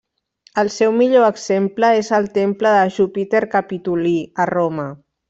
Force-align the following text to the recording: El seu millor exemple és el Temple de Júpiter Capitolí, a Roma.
El 0.61 0.69
seu 0.75 0.93
millor 1.01 1.25
exemple 1.27 1.91
és 1.99 2.09
el 2.21 2.27
Temple 2.41 2.71
de 2.79 2.89
Júpiter 2.99 3.43
Capitolí, 3.55 4.15
a 4.47 4.53
Roma. 4.57 4.89